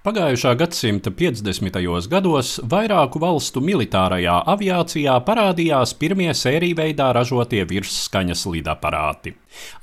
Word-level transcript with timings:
Pagājušā 0.00 0.54
gadsimta 0.56 1.10
50. 1.12 1.74
gados 2.08 2.54
vairāku 2.64 3.20
valstu 3.20 3.60
militārajā 3.60 4.38
aviācijā 4.48 5.12
parādījās 5.26 5.90
pirmie 6.00 6.30
sēriju 6.32 6.78
veidā 6.78 7.10
ražotie 7.12 7.60
virsskaņas 7.68 8.46
lidaparāti. 8.48 9.34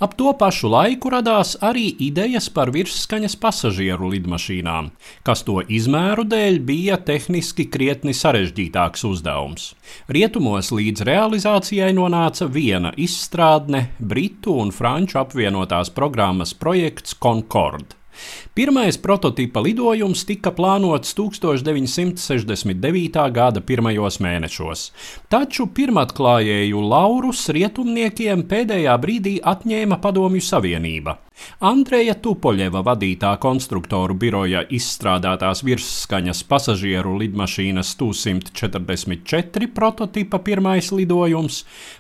Ap 0.02 0.16
to 0.18 0.32
pašu 0.40 0.72
laiku 0.74 1.12
radās 1.14 1.52
arī 1.62 1.84
idejas 2.02 2.48
par 2.50 2.72
virsskaņas 2.74 3.36
pasažieru 3.44 4.10
lidmašīnām, 4.16 4.90
kas 5.22 5.46
to 5.46 5.60
izmēru 5.62 6.26
dēļ 6.26 6.58
bija 6.66 6.98
tehniski 6.98 7.68
krietni 7.70 8.18
sarežģītāks 8.18 9.06
uzdevums. 9.12 9.68
Rietumos 10.10 10.74
līdz 10.74 11.06
realizācijai 11.12 11.92
nonāca 11.94 12.50
viena 12.50 12.96
izstrādne- 12.98 13.86
Britu 14.10 14.58
un 14.66 14.74
Franču 14.74 15.22
apvienotās 15.22 15.94
programmas 15.94 16.58
projekts 16.58 17.14
Concorde. 17.14 17.94
Pirmais 18.58 18.98
prototypa 18.98 19.62
lidojums 19.62 20.24
tika 20.26 20.50
plānots 20.56 21.14
1969. 21.18 23.20
gada 23.36 23.62
pirmajos 23.62 24.18
mēnešos, 24.24 24.88
taču 25.30 25.68
pirmatklājēju 25.78 26.82
laurus 26.82 27.46
rietumniekiem 27.54 28.44
pēdējā 28.50 28.98
brīdī 29.02 29.38
atņēma 29.54 30.02
Padomju 30.02 30.42
Savienība. 30.44 31.18
Andreja 31.70 32.16
Tupoļeva 32.22 32.82
vadītā 32.86 33.32
konstruktoru 33.42 34.14
biroja 34.18 34.62
izstrādātās 34.74 35.64
virsskaņas 35.68 36.44
pasažieru 36.50 37.18
lidmašīnas 37.22 37.90
244 38.00 39.70
prototypa 39.78 40.38
pirmais 40.50 40.88
lidojums 40.92 41.56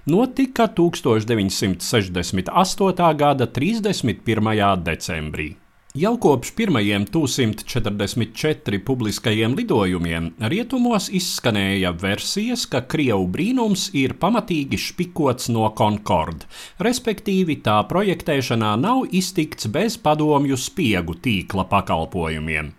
notika 0.09 0.66
1968. 0.81 3.16
gada 3.22 3.45
31. 3.47 4.84
decembrī. 4.89 5.66
Jau 5.97 6.11
kopš 6.21 6.51
pirmajiem 6.53 7.07
244 7.09 8.77
publiskajiem 8.85 9.55
lidojumiem 9.57 10.27
rietumos 10.51 11.07
izskanēja 11.09 11.89
versijas, 11.97 12.67
ka 12.69 12.83
Krievu 12.91 13.25
brīnums 13.33 13.88
ir 13.97 14.13
pamatīgi 14.22 14.77
špikots 14.77 15.49
no 15.55 15.72
Concorde, 15.80 16.45
respektīvi 16.85 17.57
tā 17.66 17.80
projektēšanā 17.89 18.75
nav 18.83 19.07
iztikts 19.09 19.72
bez 19.73 19.97
padomju 19.97 20.59
spiegu 20.67 21.17
tīkla 21.17 21.66
pakalpojumiem. 21.72 22.75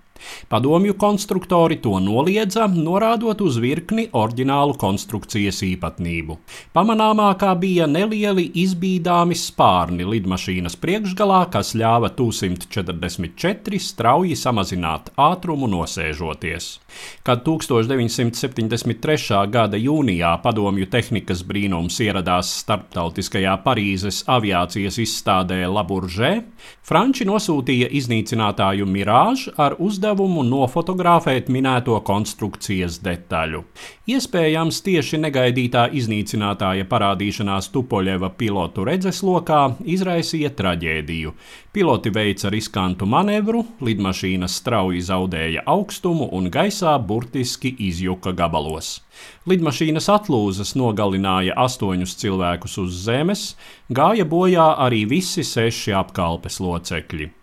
Padomju 0.48 0.94
konstruktori 0.98 1.78
to 1.82 1.98
noliedza, 2.02 2.66
norādot 2.68 3.40
uz 3.44 3.58
virkni 3.62 4.08
oriģinālu 4.12 4.76
konstrukcijas 4.80 5.62
īpatnību. 5.66 6.38
Pamanāmākā 6.76 7.52
bija 7.60 7.86
nelieli 7.90 8.46
izbīdāmi 8.62 9.36
spārni 9.38 10.06
lidmašīnas 10.08 10.78
priekšgalā, 10.80 11.44
kas 11.52 11.74
ļāva 11.78 12.10
244 12.18 13.80
strauji 13.82 14.36
samazināt 14.38 15.12
ātrumu 15.18 15.68
nosēžoties. 15.70 16.70
Kad 17.26 17.44
1973. 17.46 19.42
gada 19.52 19.78
jūnijā 19.78 20.32
padomju 20.42 20.88
tehnikas 20.90 21.44
brīnums 21.46 22.00
ieradās 22.02 22.50
starptautiskajā 22.62 23.54
Parīzes 23.64 24.24
aviācijas 24.28 24.98
izstādē 25.02 25.60
Laburžē, 25.68 26.32
Franči 26.88 27.26
nosūtīja 27.28 27.90
iznīcinātāju 28.00 28.86
Mirāžu 28.88 29.52
ar 29.60 29.76
uzdevumu 29.78 30.07
uzdevumu 30.08 30.42
nofotografēt 30.42 31.50
minēto 31.52 31.98
konstrukcijas 32.00 32.98
detaļu. 33.04 33.60
Iespējams, 34.08 34.80
tieši 34.80 35.18
negaidītā 35.20 35.90
iznīcinātāja 35.92 36.86
parādīšanās 36.88 37.68
Tupoļeva 37.74 38.30
pilotu 38.38 38.86
redzeslokā 38.88 39.76
izraisīja 39.84 40.50
traģēdiju. 40.56 41.34
Piloti 41.72 42.10
veica 42.10 42.48
riskantu 42.48 43.06
manevru, 43.06 43.66
lidmašīna 43.84 44.48
strauji 44.48 45.04
zaudēja 45.04 45.66
augstumu 45.66 46.30
un 46.32 46.48
gaisā 46.48 46.96
burtiski 46.98 47.74
izjuka 47.78 48.32
gabalos. 48.32 49.02
Lidmašīnas 49.46 50.08
atlūzas 50.08 50.72
nogalināja 50.78 51.52
astoņus 51.58 52.16
cilvēkus 52.16 52.78
uz 52.80 53.02
zemes, 53.04 53.48
gāja 53.92 54.24
bojā 54.24 54.72
arī 54.86 55.04
visi 55.10 55.44
seši 55.44 55.92
apkalpes 56.00 56.62
locekļi. 56.64 57.34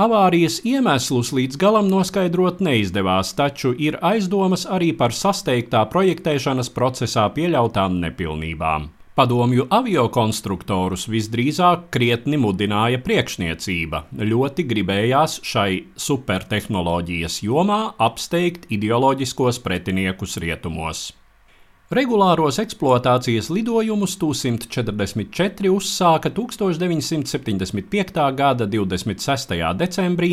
Avārijas 0.00 0.62
iemeslus 0.64 1.28
līdz 1.36 1.58
galam 1.60 1.90
noskaidrot 1.92 2.62
neizdevās, 2.64 3.34
taču 3.36 3.74
ir 3.76 3.98
aizdomas 4.00 4.62
arī 4.64 4.94
par 4.96 5.12
sasteigtā 5.12 5.82
projektēšanas 5.92 6.72
procesā 6.72 7.26
pieļautām 7.34 7.98
nepilnībām. 8.06 8.88
Padomju 9.18 9.66
aviokonstruktorus 9.76 11.04
visdrīzāk 11.12 11.90
krietni 11.92 12.40
mudināja 12.40 13.02
priekšniecība. 13.04 14.06
Ļoti 14.32 14.64
gribējās 14.72 15.36
šai 15.44 15.70
supertehnoloģijas 16.08 17.42
jomā 17.44 17.82
apsteigt 18.00 18.70
ideoloģiskos 18.72 19.60
pretiniekus 19.60 20.40
rietumos. 20.40 21.10
Regulāros 21.90 22.60
eksploatācijas 22.62 23.48
lidojumus 23.50 24.12
144 24.14 25.72
uzsāka 25.74 26.30
1975. 26.30 28.26
gada 28.38 28.68
26. 28.70 29.56
decembrī, 29.74 30.28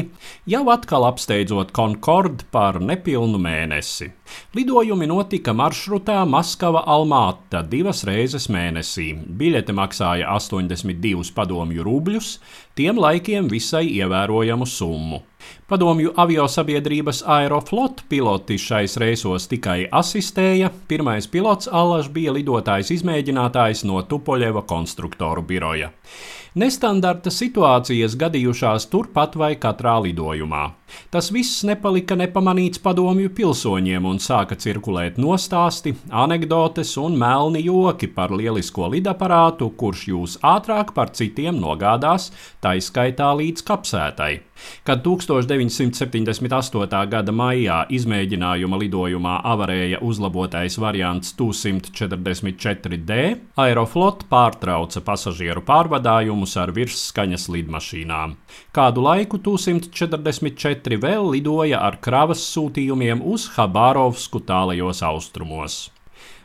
jau 0.45 0.61
atkal 0.69 1.07
apsteidzot 1.07 1.73
Concorde 1.73 2.45
par 2.53 2.77
nepilnu 2.77 3.41
mēnesi. 3.41 4.11
Lidojumi 4.53 5.09
notika 5.09 5.49
maršrutā 5.57 6.19
Maskava-Almāta 6.29 7.63
divas 7.65 8.03
reizes 8.05 8.45
mēnesī. 8.53 9.15
Biļete 9.17 9.73
maksāja 9.73 10.29
82 10.37 11.33
padomju 11.33 11.81
rubļus, 11.89 12.35
tiem 12.77 13.01
laikiem 13.01 13.49
visai 13.49 13.87
ievērojamu 13.97 14.69
summu. 14.69 15.23
Padomju 15.67 16.13
aviosabiedrības 16.15 17.25
Aeroflot 17.27 18.05
piloti 18.07 18.55
šais 18.55 18.93
reisos 19.03 19.49
tikai 19.51 19.89
asistēja. 19.91 20.69
Pirmais 20.87 21.27
pilots 21.27 21.67
Allaž 21.67 22.07
bija 22.15 22.31
lidotājs 22.31 22.93
izmēģinātājs 22.95 23.83
no 23.89 23.99
Tupoļeva 23.99 24.63
konstruktoru 24.63 25.43
biroja. 25.49 25.89
Nestandarta 26.55 27.33
situācijas 27.35 28.15
gadījušās 28.15 28.87
turpat 28.93 29.35
vai 29.35 29.57
katrā 29.59 29.97
lidojumā. 30.07 30.69
Tas 31.11 31.29
viss 31.33 31.63
nepalika 31.67 32.17
nepamanīts 32.19 32.81
padomju 32.83 33.31
pilsoņiem 33.37 34.07
un 34.07 34.19
sāka 34.23 34.57
cirkulēt 34.59 35.19
nostāsti, 35.21 35.95
anekdotes 36.11 36.93
un 37.01 37.17
melni 37.19 37.63
joki 37.65 38.09
par 38.11 38.33
lielisko 38.35 38.91
lidaparātu, 38.95 39.71
kurš 39.79 40.07
jūs 40.11 40.37
ātrāk 40.45 40.93
par 40.97 41.13
citiem 41.15 41.59
nogādās, 41.61 42.31
taiskaitā 42.63 43.33
līdz 43.41 43.65
kapsētai. 43.67 44.33
Kad 44.83 45.03
1978. 45.05 47.07
gada 47.11 47.31
maijā 47.35 47.85
izmēģinājuma 47.93 48.79
lidojumā 48.81 49.35
avarēja 49.45 49.99
uzlabotais 50.01 50.77
variants 50.81 51.35
244D, 51.37 53.19
Aeroflot 53.61 54.25
pārtrauca 54.31 55.01
pasažieru 55.05 55.61
pārvadājumus 55.67 56.57
ar 56.61 56.69
virsskaņas 56.75 57.47
lidmašīnām. 57.53 58.35
Kādu 58.73 59.01
laiku 59.05 59.37
244 59.43 60.76
četri 60.77 60.97
vēl 61.01 61.31
lidoja 61.33 61.79
ar 61.81 61.97
kravas 61.97 62.43
sūtījumiem 62.53 63.23
uz 63.25 63.47
Habārovsku 63.55 64.43
tālajos 64.45 65.01
austrumos. 65.01 65.87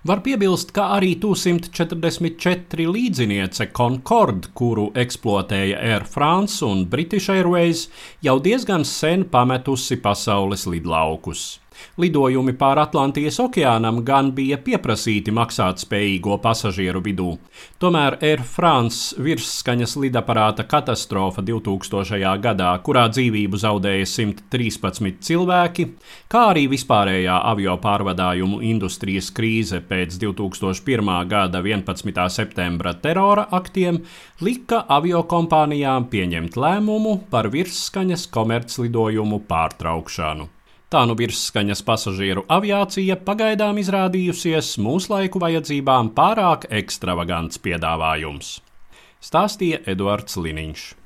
Var 0.08 0.22
piebilst, 0.24 0.72
ka 0.74 0.88
arī 0.96 1.12
244 1.20 2.86
līdziniece 2.90 3.68
Concorde, 3.76 4.48
kuru 4.56 4.88
eksploatēja 4.98 5.78
Air 5.78 6.06
France 6.08 6.64
un 6.64 6.86
British 6.90 7.30
Airways, 7.30 7.84
jau 8.24 8.38
diezgan 8.42 8.86
sen 8.88 9.28
pametusi 9.30 10.00
pasaules 10.02 10.64
lidlaukus. 10.66 11.60
Lidojumi 12.00 12.54
pār 12.58 12.80
Atlantijas 12.82 13.38
okeānam 13.42 14.02
gan 14.06 14.30
bija 14.36 14.58
pieprasīti 14.62 15.32
maksātspējīgo 15.34 16.38
pasažieru 16.42 17.02
vidū. 17.04 17.36
Tomēr 17.82 18.16
Air 18.22 18.42
France 18.46 19.16
virsskaņas 19.22 19.96
lidaparāta 20.00 20.64
katastrofa 20.68 21.42
2000. 21.42 22.20
gadā, 22.42 22.70
kurā 22.86 23.06
dzīvību 23.12 23.60
zaudēja 23.60 24.06
113 24.08 25.20
cilvēki, 25.26 25.88
kā 26.32 26.44
arī 26.52 26.66
vispārējā 26.72 27.38
avio 27.52 27.76
pārvadājumu 27.82 28.62
industrijas 28.72 29.30
krīze 29.34 29.82
pēc 29.88 30.16
2001. 30.22 31.12
gada 31.28 31.62
11. 31.62 32.28
septembra 32.30 32.94
terora 32.94 33.48
aktiem, 33.50 34.02
lika 34.40 34.82
aviokompānijām 34.88 36.08
pieņemt 36.12 36.56
lēmumu 36.56 37.18
par 37.30 37.50
virsskaņas 37.52 38.26
komerclidojumu 38.32 39.42
pārtraukšanu. 39.48 40.48
Tā 40.92 41.06
nu 41.08 41.14
virsskaņas 41.16 41.80
pasažieru 41.88 42.42
aviācija 42.52 43.14
pagaidām 43.24 43.78
izrādījusies 43.80 44.74
mūslaiku 44.76 45.40
vajadzībām 45.40 46.10
pārāk 46.12 46.66
ekstravagants 46.68 47.62
piedāvājums. 47.64 48.58
Stāstīja 49.24 49.80
Eduards 49.88 50.36
Liniņš. 50.36 50.82